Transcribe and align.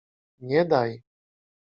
Nie 0.51 0.63
daj. 0.65 0.97